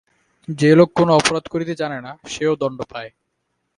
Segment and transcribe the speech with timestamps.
[0.47, 3.09] যে লোক কোনো অপরাধ করিতে জানে না, সেও দণ্ড পায়!